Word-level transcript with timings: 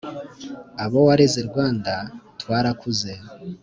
Abowareze 0.85 1.39
Rwanda 1.49 1.93
twarakuze 2.41 3.11